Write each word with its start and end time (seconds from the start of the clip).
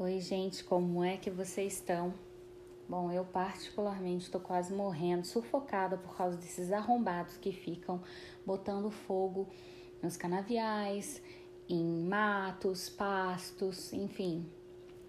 Oi, 0.00 0.20
gente, 0.20 0.62
como 0.62 1.02
é 1.02 1.16
que 1.16 1.28
vocês 1.28 1.72
estão? 1.72 2.14
Bom, 2.88 3.10
eu 3.10 3.24
particularmente 3.24 4.26
estou 4.26 4.40
quase 4.40 4.72
morrendo, 4.72 5.26
sufocada 5.26 5.96
por 5.96 6.16
causa 6.16 6.36
desses 6.36 6.70
arrombados 6.70 7.36
que 7.36 7.50
ficam 7.50 8.00
botando 8.46 8.92
fogo 8.92 9.48
nos 10.00 10.16
canaviais, 10.16 11.20
em 11.68 11.84
matos, 11.84 12.88
pastos, 12.88 13.92
enfim. 13.92 14.48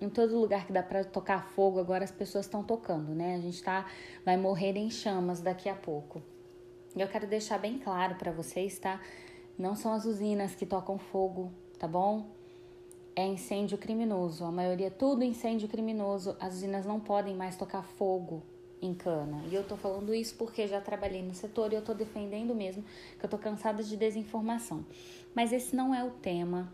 Em 0.01 0.09
todo 0.09 0.39
lugar 0.39 0.65
que 0.65 0.73
dá 0.73 0.81
para 0.81 1.03
tocar 1.03 1.45
fogo, 1.51 1.79
agora 1.79 2.03
as 2.03 2.11
pessoas 2.11 2.47
estão 2.47 2.63
tocando, 2.63 3.13
né? 3.13 3.35
A 3.35 3.39
gente 3.39 3.61
tá 3.61 3.85
vai 4.25 4.37
morrer 4.37 4.75
em 4.75 4.89
chamas 4.89 5.39
daqui 5.39 5.69
a 5.69 5.75
pouco. 5.75 6.19
E 6.95 7.01
eu 7.01 7.07
quero 7.07 7.27
deixar 7.27 7.59
bem 7.59 7.77
claro 7.77 8.15
para 8.15 8.31
vocês, 8.31 8.79
tá? 8.79 8.99
Não 9.55 9.75
são 9.75 9.93
as 9.93 10.05
usinas 10.05 10.55
que 10.55 10.65
tocam 10.65 10.97
fogo, 10.97 11.51
tá 11.77 11.87
bom? 11.87 12.38
É 13.15 13.25
incêndio 13.25 13.77
criminoso. 13.77 14.45
A 14.45 14.51
maioria 14.51 14.87
é 14.87 14.91
tudo 14.91 15.23
incêndio 15.23 15.67
criminoso. 15.67 16.35
As 16.39 16.55
usinas 16.55 16.85
não 16.85 16.99
podem 16.99 17.35
mais 17.35 17.55
tocar 17.55 17.83
fogo 17.83 18.43
em 18.81 18.93
cana. 18.93 19.43
E 19.49 19.55
eu 19.55 19.63
tô 19.63 19.75
falando 19.75 20.13
isso 20.13 20.35
porque 20.35 20.67
já 20.67 20.79
trabalhei 20.79 21.21
no 21.21 21.33
setor 21.33 21.71
e 21.71 21.75
eu 21.75 21.81
tô 21.81 21.93
defendendo 21.93 22.55
mesmo 22.55 22.83
que 23.19 23.25
eu 23.25 23.29
tô 23.29 23.37
cansada 23.37 23.83
de 23.83 23.97
desinformação. 23.97 24.85
Mas 25.35 25.51
esse 25.51 25.75
não 25.75 25.93
é 25.93 26.03
o 26.03 26.11
tema 26.11 26.73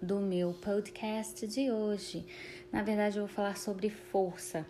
do 0.00 0.20
meu 0.20 0.54
podcast 0.62 1.46
de 1.46 1.70
hoje. 1.70 2.24
Na 2.70 2.82
verdade, 2.82 3.18
eu 3.18 3.26
vou 3.26 3.34
falar 3.34 3.56
sobre 3.56 3.88
força. 3.88 4.66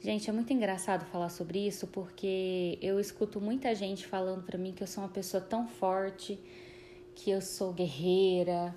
Gente, 0.00 0.28
é 0.28 0.32
muito 0.32 0.52
engraçado 0.52 1.04
falar 1.06 1.30
sobre 1.30 1.66
isso 1.66 1.86
porque 1.86 2.78
eu 2.82 3.00
escuto 3.00 3.40
muita 3.40 3.74
gente 3.74 4.06
falando 4.06 4.44
para 4.44 4.58
mim 4.58 4.72
que 4.72 4.82
eu 4.82 4.86
sou 4.86 5.02
uma 5.02 5.10
pessoa 5.10 5.40
tão 5.40 5.66
forte, 5.66 6.38
que 7.14 7.30
eu 7.30 7.40
sou 7.40 7.72
guerreira, 7.72 8.74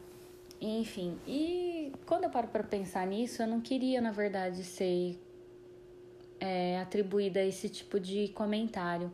enfim, 0.62 1.18
e 1.26 1.92
quando 2.06 2.26
eu 2.26 2.30
paro 2.30 2.48
para 2.50 2.64
pensar 2.64 3.08
nisso, 3.08 3.42
eu 3.42 3.48
não 3.48 3.62
queria, 3.62 4.02
na 4.02 4.12
verdade, 4.12 4.64
ser 4.64 5.18
é, 6.40 6.80
atribuída 6.80 7.40
a 7.40 7.46
esse 7.46 7.70
tipo 7.70 8.00
de 8.00 8.30
comentário. 8.30 9.12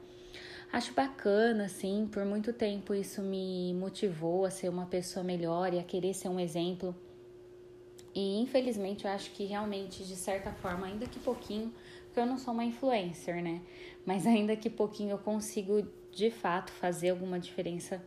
Acho 0.71 0.93
bacana, 0.93 1.65
assim, 1.65 2.07
por 2.11 2.25
muito 2.25 2.51
tempo 2.51 2.93
isso 2.93 3.21
me 3.21 3.73
motivou 3.75 4.45
a 4.45 4.49
ser 4.49 4.69
uma 4.69 4.85
pessoa 4.87 5.23
melhor 5.23 5.73
e 5.73 5.79
a 5.79 5.83
querer 5.83 6.13
ser 6.13 6.29
um 6.29 6.39
exemplo. 6.39 6.95
E 8.13 8.39
infelizmente 8.39 9.05
eu 9.05 9.11
acho 9.11 9.31
que 9.31 9.45
realmente, 9.45 10.03
de 10.03 10.15
certa 10.15 10.51
forma, 10.51 10.87
ainda 10.87 11.05
que 11.05 11.19
pouquinho, 11.19 11.73
porque 12.05 12.19
eu 12.19 12.25
não 12.25 12.37
sou 12.37 12.53
uma 12.53 12.65
influencer, 12.65 13.41
né? 13.43 13.61
Mas 14.05 14.25
ainda 14.25 14.55
que 14.55 14.69
pouquinho 14.69 15.11
eu 15.11 15.17
consigo 15.17 15.87
de 16.11 16.31
fato 16.31 16.71
fazer 16.71 17.09
alguma 17.09 17.39
diferença 17.39 18.01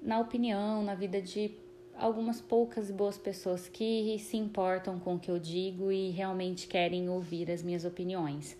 na 0.00 0.18
opinião, 0.18 0.82
na 0.82 0.94
vida 0.94 1.22
de 1.22 1.54
algumas 2.02 2.40
poucas 2.40 2.90
e 2.90 2.92
boas 2.92 3.16
pessoas 3.16 3.68
que 3.68 4.18
se 4.18 4.36
importam 4.36 4.98
com 4.98 5.14
o 5.14 5.20
que 5.20 5.30
eu 5.30 5.38
digo 5.38 5.92
e 5.92 6.10
realmente 6.10 6.66
querem 6.66 7.08
ouvir 7.08 7.48
as 7.48 7.62
minhas 7.62 7.84
opiniões. 7.84 8.56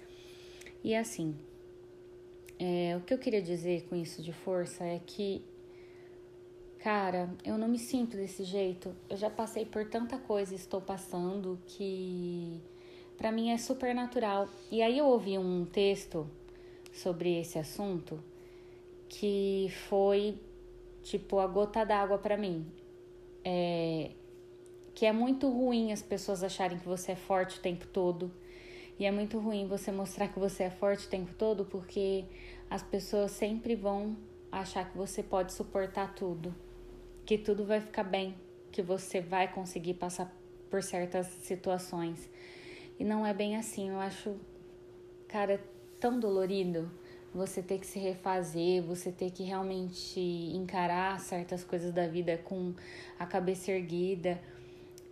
E 0.85 0.95
assim, 0.95 1.35
é, 2.57 2.97
o 2.97 3.01
que 3.01 3.13
eu 3.13 3.19
queria 3.19 3.43
dizer 3.43 3.89
com 3.89 3.97
isso 3.97 4.23
de 4.23 4.33
força 4.33 4.85
é 4.85 5.01
que, 5.05 5.43
cara, 6.79 7.29
eu 7.45 7.59
não 7.59 7.67
me 7.67 7.81
sinto 7.81 8.17
desse 8.17 8.45
jeito. 8.45 8.95
Eu 9.11 9.17
já 9.17 9.29
passei 9.29 9.65
por 9.65 9.89
tanta 9.89 10.19
coisa 10.19 10.53
e 10.53 10.57
estou 10.57 10.81
passando 10.81 11.59
que 11.67 12.61
para 13.19 13.33
mim 13.33 13.51
é 13.51 13.59
super 13.59 13.93
natural. 13.93 14.49
E 14.71 14.81
aí 14.81 14.99
eu 14.99 15.07
ouvi 15.07 15.37
um 15.37 15.65
texto 15.65 16.31
sobre 16.93 17.41
esse 17.41 17.59
assunto 17.59 18.23
que 19.09 19.67
foi 19.89 20.39
tipo 21.03 21.41
a 21.41 21.47
gota 21.49 21.85
d'água 21.85 22.19
para 22.19 22.37
mim 22.37 22.65
é, 23.45 24.11
que 24.95 25.07
é 25.07 25.13
muito 25.13 25.49
ruim 25.49 25.93
as 25.93 26.03
pessoas 26.03 26.43
acharem 26.43 26.79
que 26.79 26.87
você 26.87 27.13
é 27.13 27.17
forte 27.17 27.59
o 27.59 27.63
tempo 27.63 27.87
todo. 27.87 28.31
E 28.99 29.05
é 29.05 29.11
muito 29.11 29.39
ruim 29.39 29.67
você 29.67 29.91
mostrar 29.91 30.29
que 30.29 30.39
você 30.39 30.65
é 30.65 30.71
forte 30.71 31.07
o 31.07 31.11
tempo 31.11 31.33
todo, 31.35 31.65
porque 31.65 32.25
as 32.71 32.83
pessoas 32.83 33.31
sempre 33.33 33.75
vão 33.75 34.17
achar 34.51 34.91
que 34.91 34.97
você 34.97 35.23
pode 35.23 35.53
suportar 35.53 36.15
tudo, 36.15 36.55
que 37.25 37.39
tudo 37.39 37.65
vai 37.65 37.81
ficar 37.81 38.05
bem, 38.05 38.35
que 38.71 38.83
você 38.83 39.21
vai 39.21 39.51
conseguir 39.53 39.95
passar 39.95 40.33
por 40.71 40.83
certas 40.83 41.27
situações. 41.27 42.31
E 42.99 43.05
não 43.05 43.27
é 43.27 43.33
bem 43.35 43.57
assim. 43.57 43.89
Eu 43.89 43.99
acho, 43.99 44.37
cara, 45.27 45.61
tão 45.99 46.21
dolorido 46.21 46.91
você 47.35 47.63
ter 47.63 47.79
que 47.79 47.87
se 47.87 47.99
refazer, 47.99 48.83
você 48.83 49.11
ter 49.11 49.31
que 49.31 49.43
realmente 49.43 50.21
encarar 50.21 51.19
certas 51.21 51.65
coisas 51.65 51.93
da 51.93 52.07
vida 52.07 52.39
com 52.39 52.75
a 53.19 53.25
cabeça 53.25 53.73
erguida. 53.73 54.41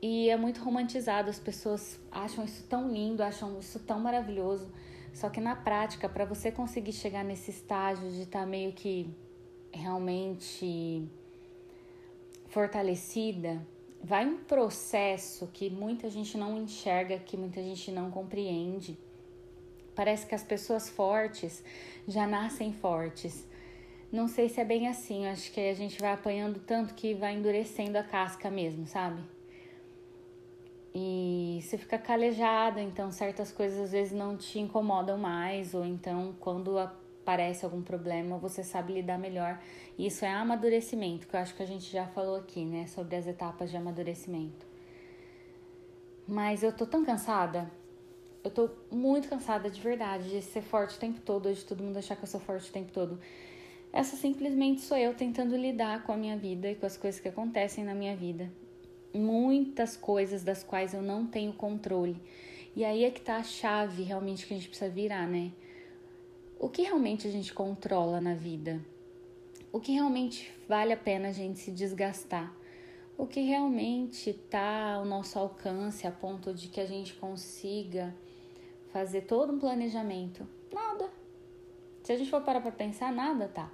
E 0.02 0.28
é 0.28 0.36
muito 0.36 0.62
romantizado, 0.62 1.30
as 1.30 1.38
pessoas 1.38 1.98
acham 2.10 2.44
isso 2.44 2.64
tão 2.68 2.90
lindo, 2.90 3.22
acham 3.22 3.58
isso 3.58 3.78
tão 3.80 3.98
maravilhoso. 4.00 4.70
Só 5.12 5.28
que 5.28 5.40
na 5.40 5.56
prática, 5.56 6.08
para 6.08 6.24
você 6.24 6.52
conseguir 6.52 6.92
chegar 6.92 7.24
nesse 7.24 7.50
estágio 7.50 8.10
de 8.10 8.22
estar 8.22 8.40
tá 8.40 8.46
meio 8.46 8.72
que 8.72 9.10
realmente 9.72 11.08
fortalecida, 12.48 13.64
vai 14.02 14.26
um 14.26 14.38
processo 14.44 15.46
que 15.52 15.70
muita 15.70 16.08
gente 16.08 16.36
não 16.36 16.56
enxerga, 16.56 17.18
que 17.18 17.36
muita 17.36 17.62
gente 17.62 17.90
não 17.90 18.10
compreende 18.10 18.98
Parece 20.00 20.24
que 20.24 20.34
as 20.34 20.42
pessoas 20.42 20.88
fortes 20.88 21.62
já 22.08 22.26
nascem 22.26 22.72
fortes. 22.72 23.46
Não 24.10 24.28
sei 24.28 24.48
se 24.48 24.58
é 24.58 24.64
bem 24.64 24.88
assim, 24.88 25.26
acho 25.26 25.52
que 25.52 25.60
a 25.60 25.74
gente 25.74 26.00
vai 26.00 26.14
apanhando 26.14 26.58
tanto 26.58 26.94
que 26.94 27.12
vai 27.12 27.34
endurecendo 27.34 27.98
a 27.98 28.02
casca 28.02 28.50
mesmo, 28.50 28.86
sabe? 28.86 29.22
E 30.94 31.60
você 31.60 31.76
fica 31.76 31.98
calejada, 31.98 32.80
então 32.80 33.12
certas 33.12 33.52
coisas 33.52 33.78
às 33.78 33.92
vezes 33.92 34.14
não 34.14 34.38
te 34.38 34.58
incomodam 34.58 35.18
mais, 35.18 35.74
ou 35.74 35.84
então 35.84 36.34
quando 36.40 36.78
aparece 36.78 37.66
algum 37.66 37.82
problema 37.82 38.38
você 38.38 38.64
sabe 38.64 38.94
lidar 38.94 39.18
melhor. 39.18 39.60
Isso 39.98 40.24
é 40.24 40.32
amadurecimento, 40.32 41.28
que 41.28 41.36
eu 41.36 41.40
acho 41.40 41.54
que 41.54 41.62
a 41.62 41.66
gente 41.66 41.92
já 41.92 42.06
falou 42.06 42.36
aqui, 42.36 42.64
né, 42.64 42.86
sobre 42.86 43.16
as 43.16 43.26
etapas 43.26 43.70
de 43.70 43.76
amadurecimento. 43.76 44.66
Mas 46.26 46.62
eu 46.62 46.72
tô 46.72 46.86
tão 46.86 47.04
cansada 47.04 47.70
eu 48.42 48.50
tô 48.50 48.70
muito 48.90 49.28
cansada 49.28 49.70
de 49.70 49.80
verdade 49.80 50.30
de 50.30 50.42
ser 50.42 50.62
forte 50.62 50.96
o 50.96 51.00
tempo 51.00 51.20
todo, 51.20 51.52
de 51.52 51.64
todo 51.64 51.82
mundo 51.82 51.98
achar 51.98 52.16
que 52.16 52.22
eu 52.22 52.28
sou 52.28 52.40
forte 52.40 52.70
o 52.70 52.72
tempo 52.72 52.90
todo. 52.92 53.20
Essa 53.92 54.16
simplesmente 54.16 54.80
sou 54.80 54.96
eu 54.96 55.14
tentando 55.14 55.56
lidar 55.56 56.04
com 56.04 56.12
a 56.12 56.16
minha 56.16 56.36
vida 56.36 56.70
e 56.70 56.74
com 56.74 56.86
as 56.86 56.96
coisas 56.96 57.20
que 57.20 57.28
acontecem 57.28 57.84
na 57.84 57.94
minha 57.94 58.16
vida. 58.16 58.50
Muitas 59.12 59.96
coisas 59.96 60.42
das 60.42 60.62
quais 60.62 60.94
eu 60.94 61.02
não 61.02 61.26
tenho 61.26 61.52
controle. 61.52 62.16
E 62.74 62.84
aí 62.84 63.04
é 63.04 63.10
que 63.10 63.20
tá 63.20 63.36
a 63.36 63.42
chave 63.42 64.04
realmente 64.04 64.46
que 64.46 64.54
a 64.54 64.56
gente 64.56 64.68
precisa 64.68 64.88
virar, 64.88 65.26
né? 65.26 65.52
O 66.58 66.68
que 66.68 66.82
realmente 66.82 67.26
a 67.26 67.30
gente 67.30 67.52
controla 67.52 68.20
na 68.20 68.34
vida? 68.34 68.80
O 69.72 69.80
que 69.80 69.92
realmente 69.92 70.52
vale 70.68 70.92
a 70.92 70.96
pena 70.96 71.28
a 71.28 71.32
gente 71.32 71.58
se 71.58 71.72
desgastar? 71.72 72.54
O 73.18 73.26
que 73.26 73.40
realmente 73.40 74.32
tá 74.32 74.94
ao 74.94 75.04
nosso 75.04 75.38
alcance 75.38 76.06
a 76.06 76.12
ponto 76.12 76.54
de 76.54 76.68
que 76.68 76.80
a 76.80 76.86
gente 76.86 77.14
consiga 77.14 78.14
fazer 78.92 79.22
todo 79.22 79.52
um 79.52 79.58
planejamento? 79.58 80.46
Nada. 80.72 81.10
Se 82.02 82.12
a 82.12 82.16
gente 82.16 82.30
for 82.30 82.40
parar 82.42 82.60
para 82.60 82.72
pensar, 82.72 83.12
nada 83.12 83.48
tá. 83.48 83.70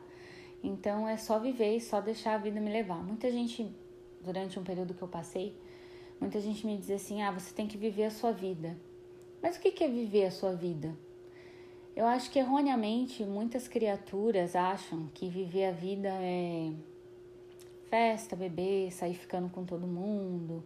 Então 0.63 1.09
é 1.09 1.17
só 1.17 1.39
viver 1.39 1.77
e 1.77 1.81
só 1.81 2.01
deixar 2.01 2.35
a 2.35 2.39
vida 2.39 2.61
me 2.61 2.71
levar. 2.71 3.03
Muita 3.03 3.31
gente, 3.31 3.71
durante 4.21 4.59
um 4.59 4.65
período 4.65 4.95
que 4.95 5.03
eu 5.03 5.09
passei, 5.09 5.57
muita 6.21 6.41
gente 6.41 6.67
me 6.67 6.77
dizia 6.77 6.97
assim: 6.97 7.23
ah, 7.23 7.31
você 7.31 7.55
tem 7.55 7.67
que 7.67 7.77
viver 7.77 8.05
a 8.05 8.11
sua 8.11 8.33
vida. 8.33 8.77
Mas 9.43 9.57
o 9.57 9.61
que 9.61 9.85
é 9.85 9.89
viver 9.89 10.27
a 10.27 10.31
sua 10.31 10.53
vida? 10.53 10.97
Eu 11.95 12.05
acho 12.05 12.31
que 12.31 12.39
erroneamente 12.39 13.25
muitas 13.25 13.69
criaturas 13.69 14.55
acham 14.55 15.09
que 15.15 15.29
viver 15.29 15.67
a 15.67 15.73
vida 15.73 16.09
é 16.09 16.73
festa, 17.89 18.37
beber, 18.37 18.93
sair 18.93 19.15
ficando 19.15 19.49
com 19.49 19.65
todo 19.65 19.87
mundo, 19.87 20.63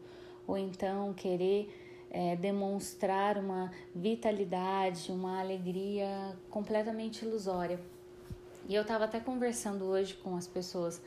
ou 0.46 0.56
então 0.58 1.12
querer 1.14 1.68
é, 2.10 2.34
demonstrar 2.36 3.38
uma 3.38 3.70
vitalidade, 3.94 5.12
uma 5.12 5.40
alegria 5.40 6.36
completamente 6.50 7.24
ilusória. 7.24 7.80
E 8.68 8.74
eu 8.74 8.82
estava 8.82 9.04
até 9.04 9.20
conversando 9.20 9.84
hoje 9.84 10.14
com 10.14 10.36
as 10.36 10.46
pessoas 10.46 11.00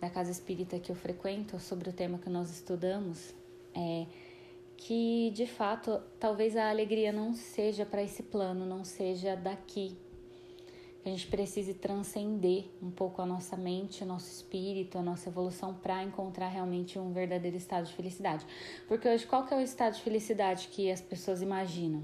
da 0.00 0.08
casa 0.08 0.30
espírita 0.30 0.78
que 0.78 0.90
eu 0.90 0.96
frequento 0.96 1.58
sobre 1.58 1.90
o 1.90 1.92
tema 1.92 2.18
que 2.18 2.28
nós 2.28 2.50
estudamos, 2.50 3.34
é, 3.74 4.06
que 4.76 5.30
de 5.34 5.46
fato 5.46 6.00
talvez 6.20 6.56
a 6.56 6.68
alegria 6.68 7.12
não 7.12 7.34
seja 7.34 7.84
para 7.84 8.02
esse 8.02 8.22
plano, 8.22 8.66
não 8.66 8.84
seja 8.84 9.34
daqui, 9.34 9.96
que 11.06 11.10
a 11.10 11.12
gente 11.12 11.28
precise 11.28 11.72
transcender 11.72 12.64
um 12.82 12.90
pouco 12.90 13.22
a 13.22 13.26
nossa 13.26 13.56
mente, 13.56 14.02
o 14.02 14.06
nosso 14.06 14.28
espírito, 14.28 14.98
a 14.98 15.02
nossa 15.02 15.28
evolução 15.28 15.72
para 15.72 16.02
encontrar 16.02 16.48
realmente 16.48 16.98
um 16.98 17.12
verdadeiro 17.12 17.56
estado 17.56 17.86
de 17.86 17.94
felicidade. 17.94 18.44
Porque 18.88 19.08
hoje 19.08 19.24
qual 19.24 19.46
que 19.46 19.54
é 19.54 19.56
o 19.56 19.60
estado 19.60 19.94
de 19.94 20.02
felicidade 20.02 20.66
que 20.66 20.90
as 20.90 21.00
pessoas 21.00 21.42
imaginam? 21.42 22.02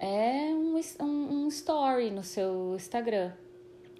É 0.00 0.52
um, 0.52 0.80
um, 1.00 1.44
um 1.44 1.48
story 1.48 2.10
no 2.10 2.24
seu 2.24 2.74
Instagram. 2.74 3.32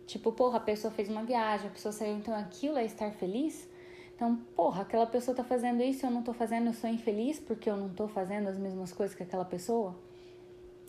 Tipo, 0.04 0.32
porra, 0.32 0.56
a 0.56 0.60
pessoa 0.60 0.92
fez 0.92 1.08
uma 1.08 1.22
viagem, 1.22 1.68
a 1.68 1.70
pessoa 1.70 1.92
saiu, 1.92 2.16
então 2.16 2.34
aquilo 2.34 2.76
é 2.76 2.84
estar 2.84 3.12
feliz? 3.12 3.68
Então, 4.16 4.34
porra, 4.56 4.82
aquela 4.82 5.06
pessoa 5.06 5.32
tá 5.32 5.44
fazendo 5.44 5.80
isso 5.80 6.04
eu 6.04 6.10
não 6.10 6.24
tô 6.24 6.32
fazendo, 6.32 6.66
eu 6.66 6.74
sou 6.74 6.90
infeliz 6.90 7.38
porque 7.38 7.70
eu 7.70 7.76
não 7.76 7.88
tô 7.88 8.08
fazendo 8.08 8.48
as 8.48 8.58
mesmas 8.58 8.92
coisas 8.92 9.14
que 9.14 9.22
aquela 9.22 9.44
pessoa? 9.44 9.94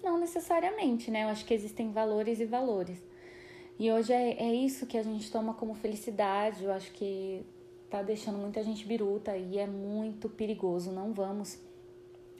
Não 0.06 0.20
necessariamente, 0.20 1.10
né? 1.10 1.24
Eu 1.24 1.30
acho 1.30 1.44
que 1.44 1.52
existem 1.52 1.92
valores 1.92 2.40
e 2.40 2.46
valores. 2.46 3.04
E 3.80 3.92
hoje 3.92 4.14
é, 4.14 4.38
é 4.40 4.54
isso 4.54 4.86
que 4.86 5.00
a 5.00 5.02
gente 5.04 5.32
toma 5.32 5.56
como 5.56 5.74
felicidade. 5.74 6.64
Eu 6.64 6.72
acho 6.72 6.92
que 6.92 7.44
tá 7.90 8.04
deixando 8.04 8.38
muita 8.38 8.62
gente 8.62 8.86
biruta 8.86 9.36
e 9.36 9.58
é 9.58 9.66
muito 9.66 10.30
perigoso. 10.30 10.92
Não 10.92 11.12
vamos 11.12 11.60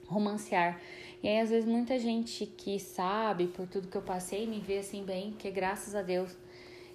romancear. 0.06 0.80
E 1.20 1.26
aí, 1.26 1.40
às 1.40 1.50
vezes, 1.50 1.68
muita 1.68 1.98
gente 1.98 2.46
que 2.46 2.78
sabe 2.78 3.48
por 3.48 3.66
tudo 3.66 3.88
que 3.88 3.96
eu 3.96 4.02
passei 4.02 4.46
me 4.46 4.60
vê 4.60 4.78
assim 4.78 5.02
bem, 5.02 5.32
que 5.32 5.50
graças 5.50 5.96
a 5.96 6.02
Deus 6.02 6.38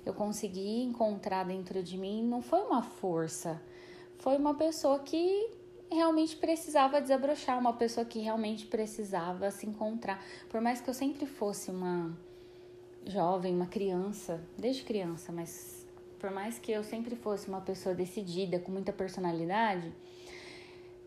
eu 0.05 0.13
consegui 0.13 0.83
encontrar 0.83 1.43
dentro 1.43 1.83
de 1.83 1.97
mim. 1.97 2.23
Não 2.23 2.41
foi 2.41 2.61
uma 2.61 2.81
força, 2.81 3.61
foi 4.19 4.37
uma 4.37 4.53
pessoa 4.53 4.99
que 4.99 5.49
realmente 5.91 6.35
precisava 6.37 7.01
desabrochar, 7.01 7.59
uma 7.59 7.73
pessoa 7.73 8.05
que 8.05 8.19
realmente 8.19 8.65
precisava 8.65 9.51
se 9.51 9.67
encontrar. 9.67 10.23
Por 10.49 10.61
mais 10.61 10.79
que 10.79 10.89
eu 10.89 10.93
sempre 10.93 11.25
fosse 11.25 11.69
uma 11.69 12.17
jovem, 13.05 13.53
uma 13.53 13.67
criança, 13.67 14.41
desde 14.57 14.83
criança, 14.83 15.31
mas 15.31 15.85
por 16.19 16.31
mais 16.31 16.59
que 16.59 16.71
eu 16.71 16.83
sempre 16.83 17.15
fosse 17.15 17.47
uma 17.47 17.61
pessoa 17.61 17.95
decidida, 17.95 18.59
com 18.59 18.71
muita 18.71 18.93
personalidade, 18.93 19.91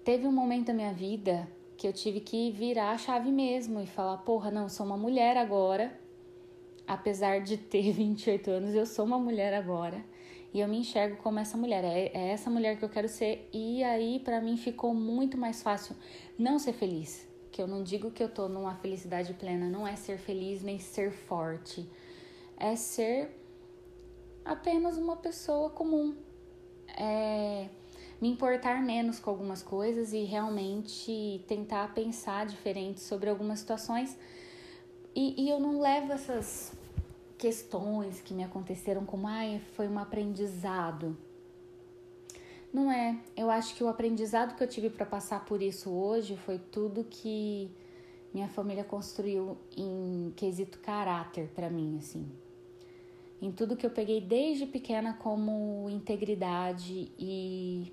teve 0.05 0.27
um 0.27 0.33
momento 0.33 0.67
da 0.67 0.75
minha 0.75 0.93
vida 0.93 1.49
que 1.77 1.87
eu 1.87 1.93
tive 1.93 2.21
que 2.21 2.51
virar 2.51 2.91
a 2.91 2.99
chave 2.99 3.31
mesmo 3.31 3.81
e 3.81 3.87
falar: 3.87 4.19
porra, 4.19 4.51
não, 4.51 4.69
sou 4.69 4.85
uma 4.85 4.97
mulher 4.97 5.37
agora. 5.37 5.99
Apesar 6.87 7.41
de 7.41 7.57
ter 7.57 7.91
28 7.95 8.51
anos, 8.51 8.75
eu 8.75 8.85
sou 8.85 9.05
uma 9.05 9.19
mulher 9.19 9.55
agora. 9.55 10.05
E 10.55 10.61
eu 10.61 10.69
me 10.69 10.79
enxergo 10.79 11.17
como 11.17 11.41
essa 11.41 11.57
mulher. 11.57 11.83
É, 11.83 12.13
é 12.15 12.29
essa 12.29 12.49
mulher 12.49 12.79
que 12.79 12.85
eu 12.85 12.89
quero 12.89 13.09
ser. 13.09 13.51
E 13.53 13.83
aí, 13.83 14.21
para 14.21 14.41
mim, 14.41 14.57
ficou 14.57 14.95
muito 14.95 15.37
mais 15.37 15.61
fácil 15.61 15.97
não 16.39 16.61
ser 16.61 16.73
feliz. 16.73 17.27
Que 17.51 17.61
eu 17.61 17.67
não 17.67 17.83
digo 17.83 18.13
que 18.13 18.23
eu 18.23 18.29
tô 18.29 18.49
numa 18.49 18.77
felicidade 18.77 19.35
plena. 19.35 19.69
Não 19.69 19.85
é 19.85 19.97
ser 19.97 20.17
feliz 20.17 20.63
nem 20.63 20.79
ser 20.79 21.11
forte. 21.11 21.85
É 22.57 22.77
ser 22.77 23.31
apenas 24.45 24.97
uma 24.97 25.17
pessoa 25.17 25.71
comum. 25.71 26.15
É 26.97 27.69
me 28.21 28.29
importar 28.31 28.81
menos 28.81 29.19
com 29.19 29.31
algumas 29.31 29.63
coisas 29.63 30.13
e 30.13 30.23
realmente 30.23 31.45
tentar 31.49 31.93
pensar 31.93 32.47
diferente 32.47 33.01
sobre 33.01 33.29
algumas 33.29 33.59
situações. 33.59 34.17
E, 35.15 35.45
e 35.45 35.51
eu 35.51 35.59
não 35.59 35.81
levo 35.81 36.13
essas 36.13 36.73
questões 37.45 38.23
que 38.23 38.33
me 38.33 38.43
aconteceram 38.43 39.05
como, 39.05 39.29
ai, 39.29 39.61
foi 39.75 39.87
um 39.87 39.99
aprendizado. 39.99 41.15
Não 42.73 42.91
é. 42.91 43.21
Eu 43.37 43.51
acho 43.51 43.75
que 43.75 43.85
o 43.85 43.89
aprendizado 43.89 44.57
que 44.57 44.65
eu 44.65 44.67
tive 44.67 44.89
para 44.89 45.05
passar 45.05 45.45
por 45.45 45.61
isso 45.61 45.91
hoje 45.91 46.39
foi 46.39 46.59
tudo 46.59 47.05
que 47.05 47.71
minha 48.33 48.49
família 48.49 48.83
construiu 48.83 49.59
em 49.77 50.33
quesito 50.35 50.79
caráter 50.79 51.51
para 51.55 51.69
mim, 51.69 51.99
assim. 51.99 52.27
Em 53.43 53.53
tudo 53.53 53.77
que 53.77 53.85
eu 53.85 53.91
peguei 53.91 54.23
desde 54.23 54.65
pequena 54.65 55.13
como 55.13 55.87
integridade 55.91 57.13
e 57.19 57.93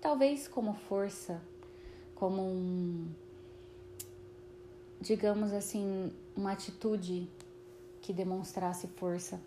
talvez 0.00 0.46
como 0.46 0.72
força, 0.72 1.42
como 2.14 2.40
um, 2.40 3.08
digamos 5.00 5.52
assim, 5.52 6.12
uma 6.36 6.52
atitude 6.52 7.28
que 8.02 8.12
demonstrasse 8.12 8.86
força. 8.88 9.40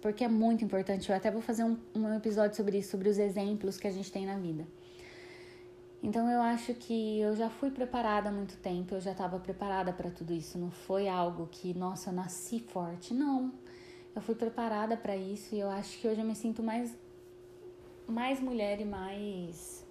Porque 0.00 0.22
é 0.22 0.28
muito 0.28 0.64
importante. 0.64 1.10
Eu 1.10 1.16
até 1.16 1.30
vou 1.30 1.42
fazer 1.42 1.64
um, 1.64 1.76
um 1.94 2.14
episódio 2.14 2.56
sobre 2.56 2.78
isso, 2.78 2.90
sobre 2.90 3.08
os 3.08 3.18
exemplos 3.18 3.76
que 3.76 3.88
a 3.88 3.90
gente 3.90 4.12
tem 4.12 4.24
na 4.24 4.38
vida. 4.38 4.64
Então 6.00 6.30
eu 6.30 6.40
acho 6.40 6.74
que 6.74 7.20
eu 7.20 7.34
já 7.34 7.50
fui 7.50 7.70
preparada 7.70 8.28
há 8.28 8.32
muito 8.32 8.56
tempo, 8.58 8.94
eu 8.94 9.00
já 9.00 9.10
estava 9.10 9.40
preparada 9.40 9.92
para 9.92 10.10
tudo 10.10 10.32
isso. 10.32 10.56
Não 10.56 10.70
foi 10.70 11.08
algo 11.08 11.48
que, 11.50 11.74
nossa, 11.74 12.10
eu 12.10 12.14
nasci 12.14 12.60
forte. 12.60 13.12
Não. 13.12 13.52
Eu 14.14 14.22
fui 14.22 14.34
preparada 14.34 14.96
para 14.96 15.16
isso 15.16 15.54
e 15.54 15.60
eu 15.60 15.68
acho 15.68 15.98
que 15.98 16.06
hoje 16.06 16.20
eu 16.20 16.26
me 16.26 16.36
sinto 16.36 16.62
mais 16.62 16.96
mais 18.06 18.40
mulher 18.40 18.80
e 18.80 18.86
mais 18.86 19.84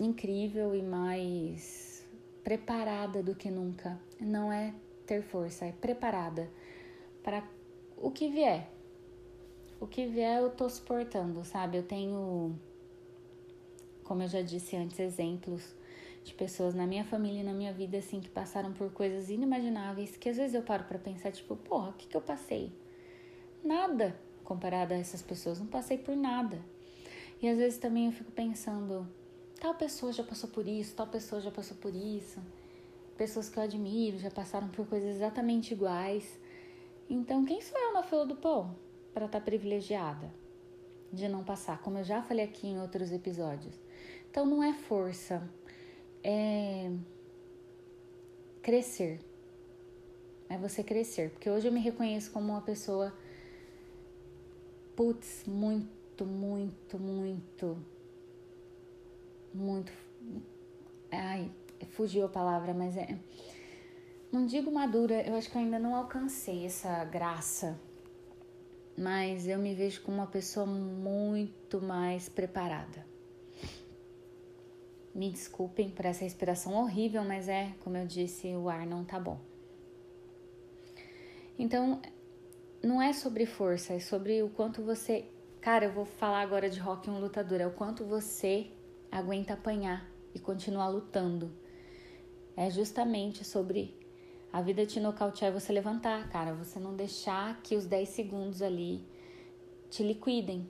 incrível 0.00 0.74
e 0.74 0.82
mais 0.82 2.06
preparada 2.42 3.22
do 3.22 3.34
que 3.34 3.50
nunca. 3.50 3.98
Não 4.20 4.52
é 4.52 4.72
ter 5.08 5.22
força, 5.22 5.64
é 5.64 5.72
preparada 5.72 6.50
para 7.22 7.42
o 7.96 8.10
que 8.10 8.28
vier. 8.28 8.70
O 9.80 9.86
que 9.86 10.06
vier 10.06 10.42
eu 10.42 10.50
tô 10.50 10.68
suportando, 10.68 11.42
sabe? 11.44 11.78
Eu 11.78 11.82
tenho, 11.82 12.54
como 14.04 14.22
eu 14.22 14.28
já 14.28 14.42
disse 14.42 14.76
antes, 14.76 14.98
exemplos 15.00 15.74
de 16.22 16.34
pessoas 16.34 16.74
na 16.74 16.86
minha 16.86 17.04
família 17.04 17.40
e 17.40 17.44
na 17.44 17.54
minha 17.54 17.72
vida 17.72 17.96
assim 17.96 18.20
que 18.20 18.28
passaram 18.28 18.72
por 18.74 18.92
coisas 18.92 19.30
inimagináveis 19.30 20.14
que 20.16 20.28
às 20.28 20.36
vezes 20.36 20.54
eu 20.54 20.62
paro 20.62 20.84
para 20.84 20.98
pensar 20.98 21.32
tipo, 21.32 21.56
porra, 21.56 21.90
o 21.90 21.92
que 21.94 22.06
que 22.06 22.16
eu 22.16 22.20
passei? 22.20 22.70
Nada 23.64 24.14
comparada 24.44 24.94
a 24.94 24.98
essas 24.98 25.22
pessoas, 25.22 25.58
não 25.58 25.66
passei 25.66 25.96
por 25.96 26.16
nada. 26.16 26.58
E 27.40 27.48
às 27.48 27.56
vezes 27.56 27.78
também 27.78 28.06
eu 28.06 28.12
fico 28.12 28.32
pensando, 28.32 29.08
tal 29.60 29.74
pessoa 29.74 30.12
já 30.12 30.24
passou 30.24 30.50
por 30.50 30.66
isso, 30.66 30.94
tal 30.94 31.06
pessoa 31.06 31.40
já 31.40 31.50
passou 31.50 31.76
por 31.76 31.94
isso. 31.94 32.40
Pessoas 33.18 33.48
que 33.48 33.58
eu 33.58 33.62
admiro 33.64 34.16
já 34.16 34.30
passaram 34.30 34.68
por 34.68 34.86
coisas 34.86 35.16
exatamente 35.16 35.74
iguais. 35.74 36.38
Então, 37.10 37.44
quem 37.44 37.60
sou 37.60 37.78
eu 37.78 37.92
na 37.92 38.02
fila 38.02 38.24
do 38.24 38.36
pão 38.36 38.76
para 39.12 39.26
estar 39.26 39.40
tá 39.40 39.44
privilegiada 39.44 40.32
de 41.12 41.28
não 41.28 41.42
passar, 41.42 41.82
como 41.82 41.98
eu 41.98 42.04
já 42.04 42.22
falei 42.22 42.44
aqui 42.44 42.68
em 42.68 42.80
outros 42.80 43.10
episódios. 43.10 43.74
Então, 44.30 44.46
não 44.46 44.62
é 44.62 44.72
força, 44.72 45.42
é 46.22 46.92
crescer. 48.62 49.20
É 50.48 50.56
você 50.56 50.82
crescer, 50.82 51.30
porque 51.30 51.50
hoje 51.50 51.66
eu 51.66 51.72
me 51.72 51.80
reconheço 51.80 52.30
como 52.30 52.52
uma 52.52 52.62
pessoa 52.62 53.12
putz, 54.94 55.44
muito, 55.46 56.24
muito, 56.24 56.98
muito, 56.98 57.78
muito. 59.52 59.92
Ai, 61.10 61.50
fugiu 61.98 62.26
a 62.26 62.28
palavra, 62.28 62.72
mas 62.72 62.96
é. 62.96 63.18
Não 64.30 64.46
digo 64.46 64.70
madura, 64.70 65.20
eu 65.26 65.34
acho 65.34 65.50
que 65.50 65.56
eu 65.56 65.62
ainda 65.62 65.80
não 65.80 65.96
alcancei 65.96 66.64
essa 66.64 67.04
graça, 67.04 67.76
mas 68.96 69.48
eu 69.48 69.58
me 69.58 69.74
vejo 69.74 70.02
como 70.02 70.18
uma 70.18 70.28
pessoa 70.28 70.64
muito 70.64 71.82
mais 71.82 72.28
preparada. 72.28 73.04
Me 75.12 75.28
desculpem 75.28 75.90
por 75.90 76.04
essa 76.04 76.22
respiração 76.22 76.72
horrível, 76.74 77.24
mas 77.24 77.48
é, 77.48 77.74
como 77.80 77.96
eu 77.96 78.06
disse, 78.06 78.54
o 78.54 78.68
ar 78.68 78.86
não 78.86 79.04
tá 79.04 79.18
bom. 79.18 79.40
Então, 81.58 82.00
não 82.80 83.02
é 83.02 83.12
sobre 83.12 83.44
força, 83.44 83.94
é 83.94 83.98
sobre 83.98 84.40
o 84.40 84.50
quanto 84.50 84.82
você. 84.82 85.24
Cara, 85.60 85.86
eu 85.86 85.92
vou 85.92 86.04
falar 86.04 86.42
agora 86.42 86.70
de 86.70 86.78
rock 86.78 87.10
um 87.10 87.18
lutador, 87.18 87.60
é 87.60 87.66
o 87.66 87.72
quanto 87.72 88.04
você 88.04 88.70
aguenta 89.10 89.54
apanhar 89.54 90.08
e 90.32 90.38
continuar 90.38 90.88
lutando. 90.90 91.50
É 92.60 92.68
justamente 92.68 93.44
sobre 93.44 93.96
a 94.52 94.60
vida 94.60 94.84
te 94.84 94.98
nocautear 94.98 95.52
você 95.52 95.72
levantar, 95.72 96.28
cara. 96.28 96.52
Você 96.54 96.80
não 96.80 96.92
deixar 96.92 97.62
que 97.62 97.76
os 97.76 97.86
10 97.86 98.08
segundos 98.08 98.62
ali 98.62 99.06
te 99.88 100.02
liquidem. 100.02 100.68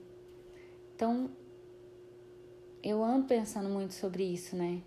Então, 0.94 1.30
eu 2.82 3.02
ando 3.02 3.24
pensando 3.24 3.70
muito 3.70 3.94
sobre 3.94 4.22
isso, 4.22 4.54
né? 4.54 4.82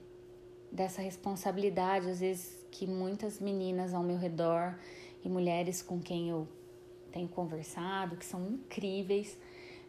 Dessa 0.71 1.01
responsabilidade, 1.01 2.07
às 2.07 2.19
vezes, 2.19 2.63
que 2.69 2.85
muitas 2.85 3.39
meninas 3.39 3.95
ao 3.95 4.03
meu 4.03 4.17
redor 4.19 4.77
e 5.25 5.27
mulheres 5.27 5.81
com 5.81 5.99
quem 5.99 6.29
eu 6.29 6.47
tenho 7.11 7.27
conversado, 7.27 8.15
que 8.15 8.25
são 8.25 8.45
incríveis, 8.47 9.35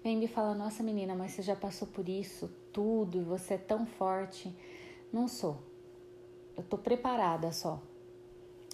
vem 0.02 0.16
me 0.16 0.26
falar: 0.26 0.54
Nossa 0.54 0.82
menina, 0.82 1.14
mas 1.14 1.32
você 1.32 1.42
já 1.42 1.54
passou 1.54 1.86
por 1.88 2.08
isso 2.08 2.50
tudo 2.72 3.18
e 3.18 3.22
você 3.22 3.52
é 3.52 3.58
tão 3.58 3.84
forte. 3.84 4.50
Não 5.12 5.28
sou. 5.28 5.71
Eu 6.62 6.68
tô 6.68 6.78
preparada 6.78 7.52
só. 7.52 7.82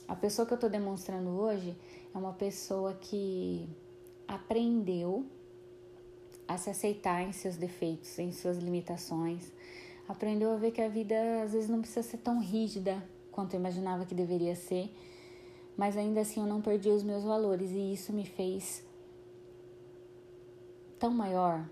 A 0.07 0.15
pessoa 0.15 0.47
que 0.47 0.55
eu 0.55 0.59
tô 0.59 0.69
demonstrando 0.69 1.31
hoje 1.31 1.77
é 2.15 2.19
uma 2.19 2.33
pessoa 2.33 2.95
que 2.95 3.69
aprendeu 4.27 5.27
a 6.47 6.57
se 6.57 6.71
aceitar 6.71 7.23
em 7.23 7.33
seus 7.33 7.57
defeitos, 7.57 8.19
em 8.19 8.33
suas 8.33 8.59
limitações. 8.59 9.53
Aprendeu 10.09 10.53
a 10.53 10.57
ver 10.57 10.71
que 10.71 10.81
a 10.81 10.89
vida 10.89 11.15
às 11.43 11.53
vezes 11.53 11.69
não 11.69 11.81
precisa 11.81 12.03
ser 12.03 12.19
tão 12.19 12.41
rígida 12.41 13.03
quanto 13.33 13.55
eu 13.55 13.61
imaginava 13.61 14.07
que 14.07 14.15
deveria 14.15 14.55
ser 14.55 14.91
mas 15.79 15.97
ainda 15.97 16.23
assim 16.23 16.41
eu 16.41 16.47
não 16.47 16.61
perdi 16.61 16.89
os 16.91 17.05
meus 17.05 17.23
valores 17.23 17.71
e 17.71 17.93
isso 17.93 18.13
me 18.13 18.27
fez 18.27 18.85
tão 20.99 21.13
maior, 21.13 21.65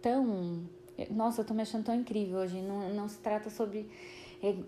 tão. 0.00 0.62
Nossa, 1.08 1.40
eu 1.40 1.44
tô 1.44 1.54
me 1.54 1.62
achando 1.62 1.84
tão 1.84 1.94
incrível 1.94 2.40
hoje. 2.40 2.60
Não, 2.60 2.92
não 2.92 3.08
se 3.08 3.18
trata 3.18 3.48
sobre 3.48 3.88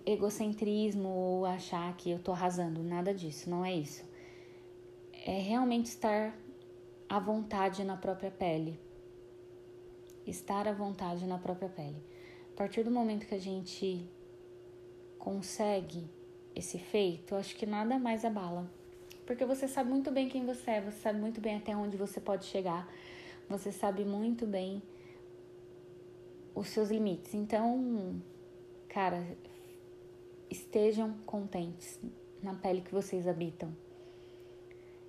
egocentrismo 0.07 1.09
ou 1.09 1.47
achar 1.47 1.95
que 1.97 2.11
eu 2.11 2.19
tô 2.19 2.33
arrasando, 2.33 2.83
nada 2.83 3.15
disso, 3.15 3.49
não 3.49 3.65
é 3.65 3.75
isso. 3.75 4.05
É 5.25 5.39
realmente 5.39 5.87
estar 5.87 6.37
à 7.09 7.19
vontade 7.19 7.83
na 7.85 7.97
própria 7.97 8.31
pele. 8.31 8.79
Estar 10.27 10.69
à 10.69 10.73
vontade 10.73 11.27
na 11.27 11.39
própria 11.39 11.69
pele. 11.69 12.03
A 12.53 12.57
partir 12.57 12.83
do 12.83 12.91
momento 12.91 13.27
que 13.27 13.35
a 13.35 13.41
gente 13.41 14.07
consegue 15.19 16.09
esse 16.55 16.79
feito, 16.79 17.35
acho 17.35 17.57
que 17.57 17.65
nada 17.65 17.99
mais 17.99 18.25
abala. 18.25 18.71
Porque 19.27 19.45
você 19.45 19.67
sabe 19.67 19.89
muito 19.89 20.11
bem 20.11 20.29
quem 20.29 20.45
você 20.45 20.73
é, 20.73 20.81
você 20.81 20.99
sabe 20.99 21.19
muito 21.19 21.41
bem 21.41 21.57
até 21.57 21.75
onde 21.75 21.97
você 21.97 22.21
pode 22.21 22.45
chegar, 22.45 22.87
você 23.49 23.73
sabe 23.73 24.05
muito 24.05 24.47
bem 24.47 24.83
os 26.55 26.69
seus 26.69 26.91
limites. 26.91 27.35
Então, 27.35 28.21
cara, 28.89 29.25
estejam 30.51 31.15
contentes 31.25 31.99
na 32.43 32.55
pele 32.55 32.81
que 32.81 32.93
vocês 32.93 33.27
habitam. 33.27 33.75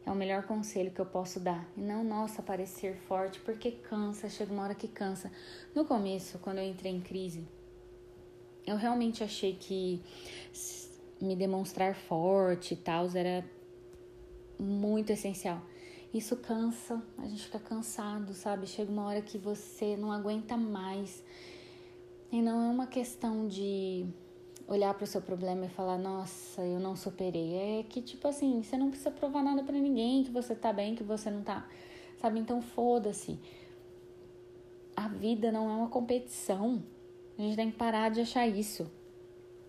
É 0.06 0.12
o 0.12 0.16
melhor 0.16 0.44
conselho 0.44 0.92
que 0.92 1.00
eu 1.00 1.06
posso 1.06 1.40
dar. 1.40 1.66
E 1.78 1.82
não, 1.82 2.04
nossa, 2.04 2.42
parecer 2.42 2.96
forte, 3.08 3.40
porque 3.40 3.72
cansa, 3.72 4.30
chega 4.30 4.52
uma 4.52 4.64
hora 4.64 4.76
que 4.76 4.88
cansa. 4.88 5.32
No 5.74 5.86
começo, 5.86 6.38
quando 6.40 6.58
eu 6.58 6.66
entrei 6.66 6.92
em 6.92 7.00
crise, 7.00 7.48
eu 8.68 8.76
realmente 8.76 9.24
achei 9.24 9.56
que 9.56 10.02
me 11.22 11.36
demonstrar 11.36 11.96
forte 11.96 12.74
e 12.74 12.78
tal 12.78 13.08
era 13.16 13.46
muito 14.60 15.12
essencial. 15.12 15.62
Isso 16.13 16.38
cansa, 16.38 17.01
a 17.17 17.25
gente 17.25 17.46
fica 17.46 17.58
cansado, 17.58 18.36
sabe? 18.36 18.67
Chega 18.67 18.91
uma 18.91 19.05
hora 19.05 19.22
que 19.22 19.39
você 19.39 19.98
não 19.98 20.12
aguenta 20.12 20.55
mais. 20.55 21.24
E 22.32 22.39
não 22.39 22.62
é 22.62 22.70
uma 22.70 22.86
questão 22.86 23.48
de 23.48 24.05
olhar 24.67 24.93
para 24.93 25.05
o 25.05 25.08
seu 25.08 25.22
problema 25.22 25.65
e 25.65 25.70
falar, 25.70 25.98
nossa, 25.98 26.62
eu 26.62 26.79
não 26.79 26.96
superei. 26.96 27.79
É 27.79 27.84
que, 27.84 28.00
tipo 28.00 28.27
assim, 28.27 28.62
você 28.62 28.77
não 28.77 28.89
precisa 28.89 29.10
provar 29.10 29.41
nada 29.41 29.63
para 29.63 29.75
ninguém 29.75 30.24
que 30.24 30.29
você 30.29 30.53
tá 30.53 30.72
bem, 30.72 30.93
que 30.93 31.03
você 31.03 31.32
não 31.32 31.41
tá. 31.41 31.67
Sabe? 32.22 32.39
Então, 32.39 32.62
foda-se. 32.62 33.39
A 34.96 35.08
vida 35.08 35.51
não 35.51 35.67
é 35.67 35.74
uma 35.74 35.89
competição. 35.89 36.84
A 37.39 37.41
gente 37.41 37.55
tem 37.55 37.72
que 37.72 37.77
parar 37.77 38.10
de 38.10 38.22
achar 38.22 38.48
isso. 38.48 38.89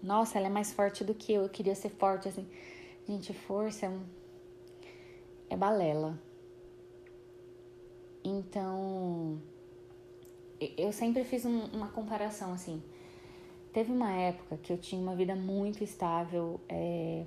Nossa, 0.02 0.36
ela 0.36 0.48
é 0.48 0.50
mais 0.50 0.74
forte 0.74 1.02
do 1.02 1.14
que 1.14 1.32
eu. 1.32 1.44
Eu 1.44 1.48
queria 1.48 1.74
ser 1.74 1.88
forte, 1.88 2.28
assim. 2.28 2.46
Gente, 3.08 3.32
força 3.32 3.86
é, 3.86 3.88
um... 3.88 4.02
é 5.48 5.56
balela. 5.56 6.18
Então, 8.24 9.38
eu 10.78 10.90
sempre 10.92 11.24
fiz 11.24 11.44
um, 11.44 11.66
uma 11.66 11.88
comparação, 11.88 12.52
assim 12.52 12.82
Teve 13.74 13.90
uma 13.90 14.12
época 14.12 14.56
que 14.62 14.72
eu 14.72 14.78
tinha 14.78 15.02
uma 15.02 15.16
vida 15.16 15.34
muito 15.34 15.82
estável, 15.82 16.60
é, 16.68 17.24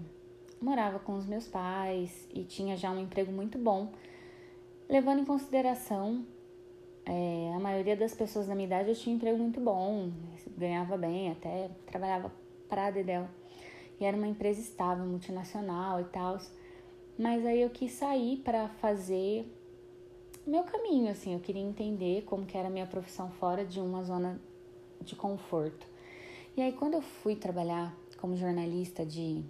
morava 0.62 0.98
com 0.98 1.18
os 1.18 1.26
meus 1.26 1.46
pais 1.46 2.26
e 2.34 2.46
tinha 2.46 2.78
já 2.78 2.90
um 2.90 3.02
emprego 3.02 3.34
muito 3.34 3.58
bom, 3.58 3.92
levando 4.88 5.20
em 5.20 5.26
consideração 5.26 6.26
é, 7.06 7.52
a 7.54 7.60
maioria 7.60 7.98
das 7.98 8.16
pessoas 8.16 8.48
da 8.48 8.56
minha 8.56 8.66
idade 8.66 8.88
eu 8.88 8.96
tinha 8.96 9.14
um 9.14 9.18
emprego 9.18 9.38
muito 9.38 9.60
bom, 9.60 10.10
ganhava 10.58 10.96
bem, 10.96 11.32
até 11.32 11.70
trabalhava 11.86 12.32
para 12.70 12.86
a 12.86 12.92
Dedel. 12.92 13.28
E 14.00 14.06
era 14.06 14.16
uma 14.16 14.28
empresa 14.28 14.62
estável, 14.62 15.06
multinacional 15.06 16.00
e 16.00 16.06
tal. 16.06 16.38
Mas 17.20 17.46
aí 17.46 17.62
eu 17.62 17.70
quis 17.70 17.92
sair 17.92 18.38
para 18.38 18.70
fazer 18.70 19.46
meu 20.48 20.64
caminho, 20.64 21.12
assim, 21.12 21.34
eu 21.34 21.42
queria 21.42 21.62
entender 21.62 22.24
como 22.24 22.46
que 22.46 22.58
era 22.58 22.70
a 22.70 22.72
minha 22.72 22.88
profissão 22.88 23.30
fora 23.32 23.66
de 23.66 23.82
uma 23.82 24.02
zona 24.02 24.42
de 25.02 25.14
conforto. 25.14 25.86
E 26.56 26.62
aí, 26.62 26.72
quando 26.72 26.94
eu 26.94 27.02
fui 27.02 27.36
trabalhar 27.36 27.94
como 28.18 28.36
jornalista 28.38 29.06
de 29.06 29.44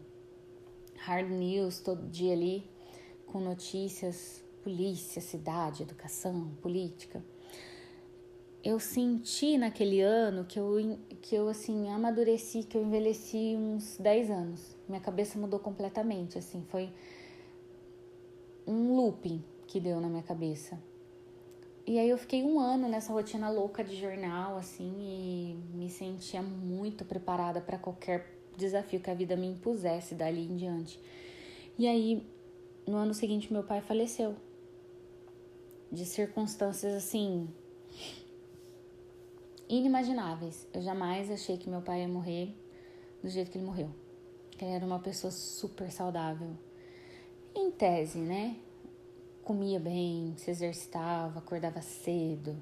hard 0.95 1.29
news 1.29 1.79
todo 1.79 2.09
dia 2.09 2.33
ali, 2.33 2.67
com 3.27 3.39
notícias, 3.39 4.43
polícia, 4.63 5.21
cidade, 5.21 5.83
educação, 5.83 6.49
política, 6.63 7.23
eu 8.63 8.79
senti 8.79 9.55
naquele 9.55 10.01
ano 10.01 10.45
que 10.45 10.59
eu, 10.59 10.99
que 11.21 11.35
eu 11.35 11.47
assim, 11.47 11.89
amadureci, 11.89 12.63
que 12.63 12.75
eu 12.75 12.83
envelheci 12.83 13.55
uns 13.55 13.97
10 13.97 14.31
anos. 14.31 14.75
Minha 14.89 14.99
cabeça 14.99 15.37
mudou 15.37 15.59
completamente, 15.59 16.39
assim, 16.39 16.65
foi 16.69 16.89
um 18.65 18.95
looping 18.95 19.43
que 19.67 19.79
deu 19.79 20.01
na 20.01 20.09
minha 20.09 20.23
cabeça. 20.23 20.77
E 21.87 21.97
aí 21.97 22.09
eu 22.09 22.17
fiquei 22.17 22.43
um 22.43 22.59
ano 22.59 22.89
nessa 22.89 23.13
rotina 23.13 23.49
louca 23.49 23.81
de 23.81 23.95
jornal, 23.95 24.57
assim, 24.57 24.93
e 24.99 25.55
me 25.73 25.89
sentia 25.89 26.41
muito 26.41 27.05
preparada 27.05 27.61
para 27.61 27.77
qualquer 27.77 28.37
desafio 28.57 28.99
que 28.99 29.09
a 29.09 29.13
vida 29.13 29.37
me 29.37 29.47
impusesse 29.47 30.13
dali 30.13 30.41
em 30.41 30.57
diante. 30.57 30.99
E 31.79 31.87
aí, 31.87 32.27
no 32.85 32.97
ano 32.97 33.13
seguinte, 33.13 33.53
meu 33.53 33.63
pai 33.63 33.79
faleceu. 33.79 34.35
De 35.89 36.05
circunstâncias 36.05 36.93
assim 36.93 37.47
inimagináveis. 39.69 40.67
Eu 40.73 40.81
jamais 40.81 41.31
achei 41.31 41.57
que 41.57 41.69
meu 41.69 41.81
pai 41.81 42.01
ia 42.01 42.07
morrer 42.09 42.53
do 43.23 43.29
jeito 43.29 43.49
que 43.49 43.57
ele 43.57 43.65
morreu. 43.65 43.89
Ele 44.59 44.71
era 44.71 44.85
uma 44.85 44.99
pessoa 44.99 45.31
super 45.31 45.89
saudável. 45.89 46.49
Em 47.55 47.71
tese, 47.71 48.19
né? 48.19 48.57
Comia 49.47 49.79
bem, 49.79 50.33
se 50.35 50.51
exercitava, 50.51 51.39
acordava 51.39 51.81
cedo, 51.81 52.53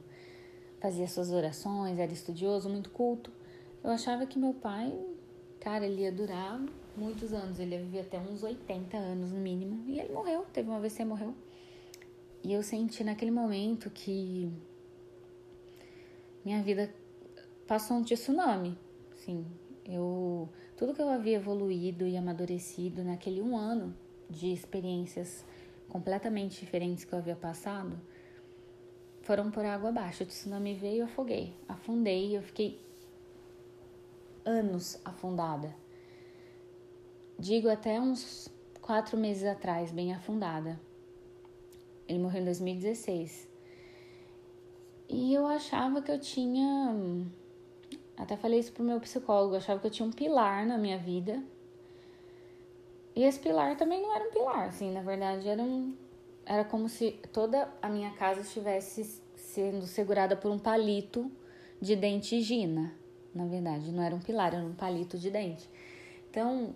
fazia 0.79 1.07
suas 1.07 1.31
orações, 1.31 1.97
era 1.97 2.13
estudioso, 2.13 2.69
muito 2.69 2.91
culto. 2.91 3.31
Eu 3.83 3.89
achava 3.89 4.27
que 4.27 4.37
meu 4.37 4.53
pai, 4.53 4.93
cara, 5.59 5.83
ele 5.83 6.03
ia 6.03 6.11
durar 6.11 6.63
muitos 6.95 7.33
anos, 7.33 7.59
ele 7.59 7.73
ia 7.73 7.81
viver 7.81 8.01
até 8.01 8.19
uns 8.19 8.43
80 8.43 8.95
anos 8.95 9.31
no 9.31 9.39
mínimo, 9.39 9.83
e 9.87 9.99
ele 9.99 10.13
morreu, 10.13 10.45
teve 10.53 10.69
uma 10.69 10.79
vez 10.79 10.95
que 10.95 11.03
morreu. 11.03 11.33
E 12.43 12.53
eu 12.53 12.61
senti 12.61 13.03
naquele 13.03 13.31
momento 13.31 13.89
que 13.89 14.47
minha 16.45 16.61
vida 16.61 16.93
passou 17.65 17.97
um 17.97 18.03
tsunami, 18.03 18.77
assim, 19.11 19.43
eu 19.83 20.47
tudo 20.77 20.93
que 20.93 21.01
eu 21.01 21.09
havia 21.09 21.37
evoluído 21.37 22.05
e 22.05 22.15
amadurecido 22.15 23.03
naquele 23.03 23.41
um 23.41 23.57
ano 23.57 23.95
de 24.29 24.51
experiências 24.51 25.43
completamente 25.89 26.59
diferentes 26.59 27.05
que 27.05 27.13
eu 27.13 27.19
havia 27.19 27.35
passado, 27.35 27.99
foram 29.21 29.49
por 29.49 29.65
água 29.65 29.89
abaixo. 29.89 30.23
O 30.23 30.25
tsunami 30.25 30.73
veio 30.73 30.95
e 30.95 30.99
eu 30.99 31.05
afoguei. 31.05 31.53
Afundei, 31.67 32.37
eu 32.37 32.41
fiquei 32.41 32.79
anos 34.45 34.99
afundada. 35.03 35.75
Digo 37.37 37.69
até 37.69 37.99
uns 37.99 38.49
quatro 38.81 39.17
meses 39.17 39.43
atrás, 39.43 39.91
bem 39.91 40.13
afundada. 40.13 40.79
Ele 42.07 42.19
morreu 42.19 42.41
em 42.41 42.45
2016. 42.45 43.49
E 45.09 45.33
eu 45.33 45.45
achava 45.47 46.01
que 46.01 46.11
eu 46.11 46.19
tinha. 46.19 46.95
Até 48.15 48.37
falei 48.37 48.59
isso 48.59 48.71
pro 48.71 48.83
meu 48.83 48.99
psicólogo, 48.99 49.55
eu 49.55 49.57
achava 49.57 49.79
que 49.79 49.87
eu 49.87 49.91
tinha 49.91 50.07
um 50.07 50.11
pilar 50.11 50.65
na 50.65 50.77
minha 50.77 50.97
vida 50.97 51.43
e 53.15 53.23
esse 53.23 53.39
pilar 53.39 53.77
também 53.77 54.01
não 54.01 54.13
era 54.13 54.27
um 54.27 54.31
pilar, 54.31 54.67
assim, 54.67 54.91
na 54.91 55.01
verdade 55.01 55.47
era 55.47 55.61
um. 55.61 55.95
Era 56.45 56.65
como 56.65 56.89
se 56.89 57.11
toda 57.31 57.69
a 57.81 57.87
minha 57.89 58.11
casa 58.11 58.41
estivesse 58.41 59.21
sendo 59.35 59.87
segurada 59.87 60.35
por 60.35 60.51
um 60.51 60.59
palito 60.59 61.31
de 61.81 61.95
dente 61.95 62.41
Gina. 62.41 62.93
Na 63.33 63.45
verdade, 63.45 63.91
não 63.91 64.03
era 64.03 64.15
um 64.15 64.19
pilar, 64.19 64.53
era 64.53 64.63
um 64.63 64.73
palito 64.73 65.17
de 65.17 65.31
dente. 65.31 65.67
Então, 66.29 66.75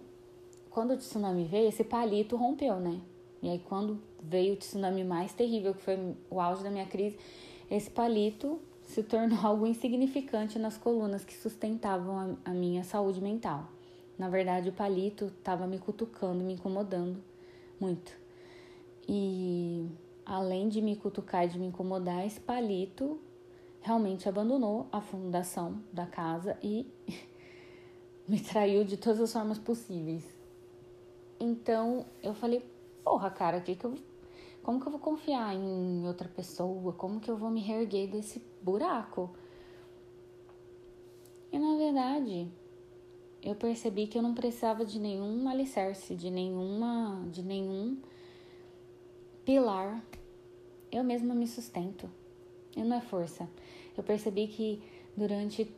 quando 0.69 0.91
o 0.91 0.97
tsunami 0.97 1.45
veio, 1.45 1.67
esse 1.67 1.83
palito 1.83 2.35
rompeu, 2.35 2.79
né? 2.79 2.99
E 3.41 3.49
aí, 3.49 3.59
quando 3.59 4.01
veio 4.21 4.53
o 4.53 4.57
tsunami 4.57 5.03
mais 5.03 5.33
terrível, 5.33 5.73
que 5.73 5.81
foi 5.81 6.15
o 6.29 6.39
auge 6.39 6.63
da 6.63 6.69
minha 6.69 6.85
crise, 6.85 7.17
esse 7.69 7.89
palito 7.89 8.59
se 8.83 9.03
tornou 9.03 9.39
algo 9.45 9.67
insignificante 9.67 10.57
nas 10.57 10.77
colunas 10.77 11.23
que 11.23 11.33
sustentavam 11.33 12.37
a, 12.45 12.51
a 12.51 12.53
minha 12.53 12.83
saúde 12.83 13.21
mental. 13.21 13.69
Na 14.19 14.27
verdade, 14.27 14.67
o 14.67 14.73
palito 14.73 15.27
estava 15.27 15.65
me 15.65 15.79
cutucando, 15.79 16.43
me 16.43 16.55
incomodando 16.55 17.23
muito. 17.79 18.11
E 19.07 19.87
além 20.25 20.67
de 20.67 20.81
me 20.81 20.97
cutucar 20.97 21.45
e 21.45 21.47
de 21.47 21.57
me 21.57 21.67
incomodar, 21.67 22.25
esse 22.25 22.37
palito 22.37 23.17
realmente 23.79 24.27
abandonou 24.27 24.87
a 24.91 24.99
fundação 24.99 25.81
da 25.93 26.05
casa 26.05 26.57
e 26.61 26.85
me 28.27 28.41
traiu 28.41 28.83
de 28.83 28.97
todas 28.97 29.21
as 29.21 29.31
formas 29.31 29.57
possíveis. 29.57 30.25
Então 31.39 32.05
eu 32.21 32.33
falei, 32.33 32.61
porra, 33.05 33.31
cara, 33.31 33.61
que 33.61 33.73
que 33.73 33.85
eu, 33.85 33.95
como 34.61 34.81
que 34.81 34.87
eu 34.87 34.91
vou 34.91 34.99
confiar 34.99 35.55
em 35.55 36.05
outra 36.05 36.27
pessoa? 36.27 36.91
Como 36.91 37.21
que 37.21 37.31
eu 37.31 37.37
vou 37.37 37.49
me 37.49 37.61
reerguer 37.61 38.09
desse 38.09 38.43
buraco? 38.61 39.29
E 41.53 41.57
na 41.57 41.77
verdade, 41.77 42.51
eu 43.41 43.55
percebi 43.55 44.07
que 44.07 44.17
eu 44.17 44.21
não 44.21 44.33
precisava 44.33 44.85
de 44.85 44.99
nenhum 44.99 45.47
alicerce, 45.47 46.15
de 46.15 46.29
nenhuma, 46.29 47.25
de 47.31 47.41
nenhum 47.41 47.97
pilar. 49.45 50.03
Eu 50.91 51.03
mesma 51.03 51.33
me 51.33 51.47
sustento. 51.47 52.09
E 52.75 52.83
não 52.83 52.97
é 52.97 53.01
força. 53.01 53.49
Eu 53.97 54.03
percebi 54.03 54.47
que 54.47 54.81
durante 55.15 55.71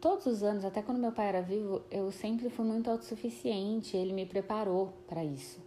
todos 0.00 0.26
os 0.26 0.42
anos, 0.42 0.64
até 0.64 0.82
quando 0.82 0.98
meu 0.98 1.12
pai 1.12 1.28
era 1.28 1.40
vivo, 1.40 1.82
eu 1.90 2.10
sempre 2.12 2.50
fui 2.50 2.64
muito 2.64 2.90
autossuficiente. 2.90 3.96
Ele 3.96 4.12
me 4.12 4.26
preparou 4.26 4.92
para 5.06 5.24
isso. 5.24 5.58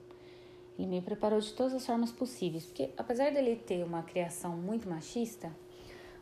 Ele 0.77 0.88
me 0.88 1.01
preparou 1.01 1.39
de 1.39 1.51
todas 1.53 1.74
as 1.74 1.86
formas 1.86 2.12
possíveis, 2.12 2.65
porque 2.65 2.91
apesar 2.95 3.31
dele 3.31 3.55
ter 3.55 3.83
uma 3.83 4.03
criação 4.03 4.55
muito 4.55 4.88
machista, 4.88 5.51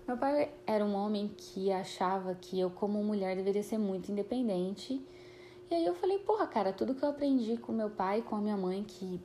meu 0.07 0.17
pai 0.17 0.51
era 0.67 0.85
um 0.85 0.93
homem 0.93 1.31
que 1.35 1.71
achava 1.71 2.35
que 2.35 2.59
eu, 2.59 2.69
como 2.69 3.03
mulher, 3.03 3.35
deveria 3.35 3.63
ser 3.63 3.79
muito 3.79 4.11
independente. 4.11 5.03
E 5.69 5.73
aí 5.73 5.83
eu 5.83 5.95
falei, 5.95 6.19
porra, 6.19 6.45
cara, 6.45 6.71
tudo 6.71 6.93
que 6.93 7.03
eu 7.03 7.09
aprendi 7.09 7.57
com 7.57 7.71
meu 7.71 7.89
pai 7.89 8.21
com 8.21 8.35
a 8.35 8.39
minha 8.39 8.55
mãe, 8.55 8.83
que 8.83 9.19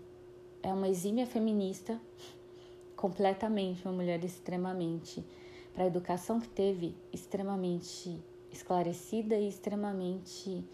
é 0.63 0.73
uma 0.73 0.89
exímia 0.89 1.27
feminista, 1.27 2.01
completamente 2.97 3.85
uma 3.85 3.93
mulher 3.93 4.25
extremamente, 4.25 5.23
para 5.75 5.85
a 5.85 5.87
educação 5.87 6.41
que 6.41 6.49
teve, 6.49 6.97
extremamente 7.13 8.19
esclarecida 8.51 9.37
e 9.37 9.49
extremamente 9.49 10.65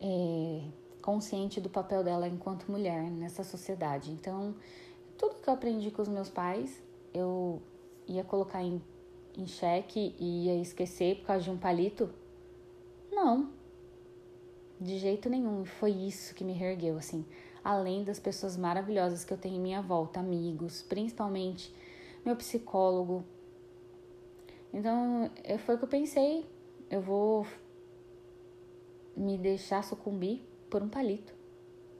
é, 0.00 0.62
consciente 1.00 1.60
do 1.60 1.70
papel 1.70 2.02
dela 2.02 2.26
enquanto 2.26 2.70
mulher 2.70 3.08
nessa 3.08 3.44
sociedade. 3.44 4.10
Então, 4.10 4.54
tudo 5.16 5.36
que 5.36 5.48
eu 5.48 5.54
aprendi 5.54 5.92
com 5.92 6.02
os 6.02 6.08
meus 6.08 6.28
pais, 6.28 6.82
eu 7.14 7.62
ia 8.06 8.24
colocar 8.24 8.62
em 8.62 8.82
em 9.38 9.46
xeque 9.46 10.16
e 10.18 10.46
ia 10.46 10.60
esquecer 10.60 11.18
por 11.18 11.26
causa 11.28 11.44
de 11.44 11.50
um 11.50 11.56
palito? 11.56 12.10
Não. 13.10 13.50
De 14.80 14.98
jeito 14.98 15.30
nenhum. 15.30 15.64
Foi 15.64 15.92
isso 15.92 16.34
que 16.34 16.44
me 16.44 16.52
reergueu, 16.52 16.98
assim. 16.98 17.24
Além 17.62 18.02
das 18.02 18.18
pessoas 18.18 18.56
maravilhosas 18.56 19.24
que 19.24 19.32
eu 19.32 19.38
tenho 19.38 19.56
em 19.56 19.60
minha 19.60 19.80
volta, 19.80 20.18
amigos, 20.18 20.82
principalmente 20.82 21.72
meu 22.24 22.34
psicólogo. 22.34 23.24
Então, 24.72 25.30
é, 25.44 25.56
foi 25.56 25.76
o 25.76 25.78
que 25.78 25.84
eu 25.84 25.88
pensei. 25.88 26.44
Eu 26.90 27.00
vou 27.00 27.46
me 29.16 29.38
deixar 29.38 29.84
sucumbir 29.84 30.42
por 30.68 30.82
um 30.82 30.88
palito. 30.88 31.32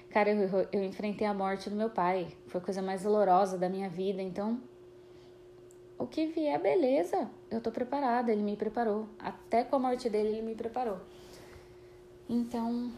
Cara, 0.10 0.32
eu, 0.32 0.68
eu 0.72 0.84
enfrentei 0.84 1.25
a 1.25 1.34
morte 1.34 1.70
do 1.70 1.75
meu 1.75 1.90
pai. 1.90 2.36
Foi 2.48 2.60
a 2.60 2.63
coisa 2.63 2.82
mais 2.82 3.04
dolorosa 3.04 3.58
da 3.58 3.70
minha 3.70 3.90
vida. 3.90 4.22
Então, 4.22 4.62
o 6.04 6.08
que 6.08 6.28
vier, 6.28 6.62
beleza, 6.62 7.30
eu 7.50 7.62
tô 7.62 7.72
preparada, 7.72 8.30
ele 8.30 8.44
me 8.44 8.58
preparou. 8.58 9.08
Até 9.18 9.64
com 9.64 9.78
a 9.78 9.80
morte 9.80 10.10
dele, 10.10 10.30
ele 10.30 10.42
me 10.42 10.54
preparou. 10.54 11.00
Então, 12.28 12.92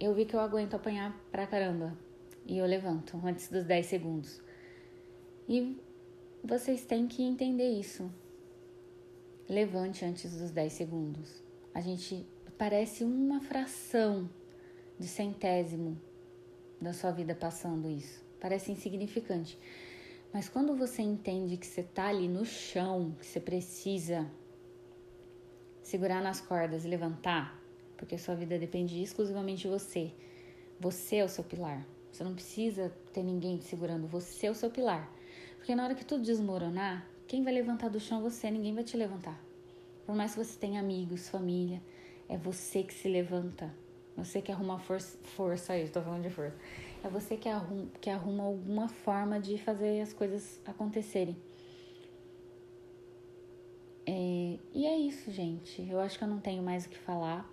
eu 0.00 0.12
vi 0.12 0.24
que 0.24 0.34
eu 0.34 0.40
aguento 0.40 0.74
apanhar 0.74 1.16
pra 1.30 1.46
caramba. 1.46 1.96
E 2.44 2.58
eu 2.58 2.66
levanto 2.66 3.20
antes 3.24 3.48
dos 3.48 3.64
10 3.64 3.86
segundos. 3.86 4.40
E 5.48 5.80
vocês 6.42 6.84
têm 6.84 7.06
que 7.06 7.22
entender 7.22 7.68
isso. 7.68 8.10
Levante 9.48 10.04
antes 10.04 10.36
dos 10.36 10.50
10 10.50 10.72
segundos. 10.72 11.44
A 11.72 11.80
gente 11.80 12.26
parece 12.58 13.04
uma 13.04 13.40
fração 13.40 14.28
de 14.98 15.06
centésimo 15.06 15.96
da 16.80 16.92
sua 16.92 17.12
vida 17.12 17.36
passando 17.36 17.88
isso. 17.88 18.24
Parece 18.40 18.72
insignificante. 18.72 19.56
Mas 20.36 20.50
quando 20.50 20.76
você 20.76 21.00
entende 21.00 21.56
que 21.56 21.66
você 21.66 21.82
tá 21.82 22.08
ali 22.08 22.28
no 22.28 22.44
chão, 22.44 23.16
que 23.18 23.24
você 23.24 23.40
precisa 23.40 24.30
segurar 25.82 26.20
nas 26.20 26.42
cordas 26.42 26.84
e 26.84 26.88
levantar, 26.88 27.58
porque 27.96 28.18
sua 28.18 28.34
vida 28.34 28.58
depende 28.58 29.00
exclusivamente 29.02 29.62
de 29.62 29.68
você. 29.68 30.12
Você 30.78 31.16
é 31.16 31.24
o 31.24 31.28
seu 31.30 31.42
pilar. 31.42 31.86
Você 32.12 32.22
não 32.22 32.34
precisa 32.34 32.92
ter 33.14 33.22
ninguém 33.22 33.56
te 33.56 33.64
segurando, 33.64 34.06
você 34.06 34.48
é 34.48 34.50
o 34.50 34.54
seu 34.54 34.70
pilar. 34.70 35.10
Porque 35.56 35.74
na 35.74 35.84
hora 35.84 35.94
que 35.94 36.04
tudo 36.04 36.22
desmoronar, 36.22 37.08
quem 37.26 37.42
vai 37.42 37.54
levantar 37.54 37.88
do 37.88 37.98
chão 37.98 38.18
é 38.18 38.22
você, 38.22 38.50
ninguém 38.50 38.74
vai 38.74 38.84
te 38.84 38.94
levantar. 38.94 39.42
Por 40.04 40.14
mais 40.14 40.34
que 40.34 40.44
você 40.44 40.58
tenha 40.58 40.80
amigos, 40.80 41.30
família, 41.30 41.80
é 42.28 42.36
você 42.36 42.82
que 42.82 42.92
se 42.92 43.08
levanta. 43.08 43.74
Você 44.18 44.42
que 44.42 44.52
arruma 44.52 44.78
força, 44.78 45.16
força 45.22 45.72
aí, 45.72 45.84
estou 45.84 46.02
falando 46.02 46.24
de 46.24 46.30
força. 46.30 46.56
É 47.06 47.08
você 47.08 47.36
que 47.36 47.48
arruma, 47.48 47.86
que 48.00 48.10
arruma 48.10 48.42
alguma 48.42 48.88
forma 48.88 49.38
de 49.38 49.56
fazer 49.58 50.00
as 50.00 50.12
coisas 50.12 50.60
acontecerem. 50.66 51.36
É, 54.04 54.58
e 54.74 54.86
é 54.86 54.98
isso, 54.98 55.30
gente. 55.30 55.88
Eu 55.88 56.00
acho 56.00 56.18
que 56.18 56.24
eu 56.24 56.28
não 56.28 56.40
tenho 56.40 56.64
mais 56.64 56.84
o 56.84 56.88
que 56.88 56.98
falar. 56.98 57.48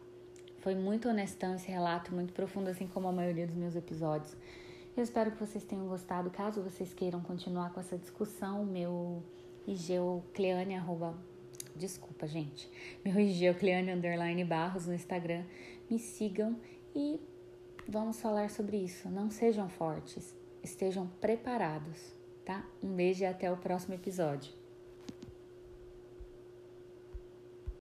Foi 0.57 0.73
muito 0.73 1.07
honestão 1.07 1.53
esse 1.53 1.67
relato, 1.67 2.15
muito 2.15 2.33
profundo, 2.33 2.67
assim 2.67 2.87
como 2.87 3.07
a 3.07 3.11
maioria 3.11 3.45
dos 3.45 3.55
meus 3.55 3.75
episódios. 3.75 4.35
Eu 4.97 5.03
espero 5.03 5.29
que 5.31 5.37
vocês 5.37 5.63
tenham 5.63 5.87
gostado. 5.87 6.31
Caso 6.31 6.63
vocês 6.63 6.91
queiram 6.91 7.21
continuar 7.21 7.71
com 7.73 7.79
essa 7.79 7.95
discussão, 7.95 8.65
meu 8.65 9.21
IG 9.67 9.93
é 9.93 10.75
arroba... 10.75 11.15
Desculpa, 11.75 12.27
gente. 12.27 12.71
Meu 13.05 13.19
IG 13.19 13.45
é 13.45 13.93
underline 13.93 14.43
barros 14.43 14.87
no 14.87 14.95
Instagram. 14.95 15.43
Me 15.89 15.99
sigam 15.99 16.59
e 16.95 17.19
vamos 17.87 18.19
falar 18.19 18.49
sobre 18.49 18.77
isso. 18.77 19.09
Não 19.09 19.29
sejam 19.29 19.69
fortes, 19.69 20.35
estejam 20.63 21.07
preparados, 21.19 22.13
tá? 22.45 22.65
Um 22.81 22.93
beijo 22.93 23.23
e 23.23 23.25
até 23.25 23.51
o 23.51 23.57
próximo 23.57 23.93
episódio. 23.93 24.62